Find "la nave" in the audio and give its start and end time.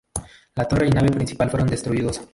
0.91-1.13